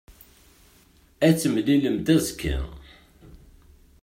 Ad 1.27 1.33
t-temlilemt 1.35 2.07
azekka. 2.15 2.57